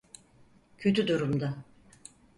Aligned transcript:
Kötü 0.77 1.07
durumda. 1.07 1.57